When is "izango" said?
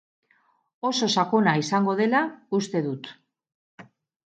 1.67-1.95